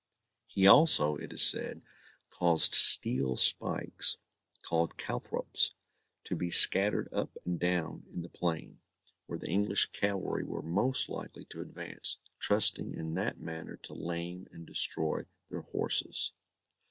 [0.47, 1.83] He also, it is said,
[2.31, 4.17] caused steel spikes,
[4.63, 5.75] called calthrops,
[6.23, 8.79] to be scattered up and down in the plain,
[9.27, 14.47] where the English cavalry were most likely to advance, trusting in that manner to lame
[14.51, 16.33] and destroy their horses.